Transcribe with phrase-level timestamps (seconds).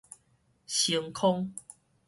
[0.65, 1.53] 星空